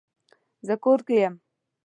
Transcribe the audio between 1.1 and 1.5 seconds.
یم